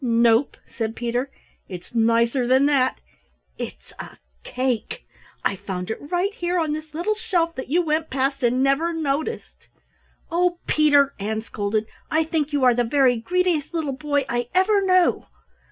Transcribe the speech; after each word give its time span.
"Nope," 0.03 0.57
said 0.67 0.95
Peter. 0.95 1.29
"It's 1.69 1.93
nicer 1.93 2.47
than 2.47 2.65
that, 2.65 2.99
it's 3.59 3.93
a 3.99 4.17
cake. 4.43 5.05
I 5.45 5.55
found 5.55 5.91
it 5.91 6.11
right 6.11 6.33
here 6.33 6.57
on 6.57 6.73
this 6.73 6.95
little 6.95 7.13
shelf 7.13 7.53
that 7.53 7.67
you 7.69 7.83
went 7.83 8.09
past 8.09 8.41
and 8.41 8.63
never 8.63 8.93
noticed." 8.93 9.67
"Oh, 10.31 10.57
Peter," 10.65 11.13
Ann 11.19 11.43
scolded, 11.43 11.85
"I 12.09 12.23
think 12.23 12.51
you 12.51 12.63
are 12.63 12.73
the 12.73 12.83
very 12.83 13.15
greediest 13.17 13.75
little 13.75 13.93
boy 13.93 14.25
I 14.27 14.49
ever 14.55 14.81
knew!" 14.83 15.27